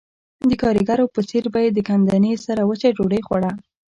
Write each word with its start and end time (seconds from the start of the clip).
د 0.49 0.51
ګاریګرو 0.61 1.05
په 1.13 1.21
څېر 1.29 1.43
به 1.53 1.59
یې 1.65 1.69
د 1.73 1.79
ګندنې 1.87 2.33
سره 2.45 2.61
وچه 2.69 2.89
ډوډۍ 2.95 3.21
خوړه 3.27 3.51